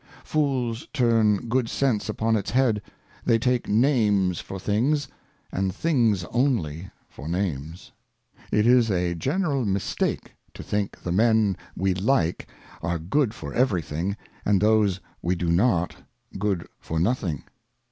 [0.23, 2.81] Fools turn Good Sense upon its Head,
[3.23, 5.07] they take Names for Things,
[5.51, 7.91] and Things only for Names.
[8.51, 12.47] IT is a general Mistake to think the Men we like
[12.81, 15.97] are good Partia for every thing, and those we do not,
[16.39, 17.43] good for nothing.